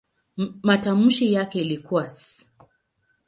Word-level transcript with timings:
Matamshi 0.67 1.33
yake 1.33 1.61
ilikuwa 1.61 2.03
"s". 2.05 2.51